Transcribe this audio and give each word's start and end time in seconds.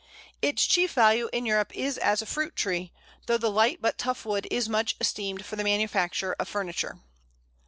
Its 0.41 0.65
chief 0.65 0.93
value 0.93 1.29
in 1.31 1.45
Europe 1.45 1.71
is 1.75 1.99
as 1.99 2.23
a 2.23 2.25
fruit 2.25 2.55
tree, 2.55 2.91
though 3.27 3.37
the 3.37 3.51
light 3.51 3.77
but 3.83 3.99
tough 3.99 4.25
wood 4.25 4.47
is 4.49 4.67
much 4.67 4.95
esteemed 4.99 5.45
for 5.45 5.55
the 5.55 5.63
manufacture 5.63 6.33
of 6.39 6.47
furniture. 6.49 7.01